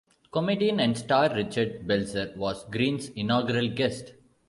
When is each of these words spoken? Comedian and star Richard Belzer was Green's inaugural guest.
Comedian 0.31 0.79
and 0.79 0.97
star 0.97 1.29
Richard 1.35 1.85
Belzer 1.85 2.35
was 2.35 2.65
Green's 2.71 3.09
inaugural 3.09 3.69
guest. 3.69 4.13